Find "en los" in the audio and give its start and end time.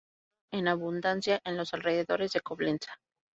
1.45-1.73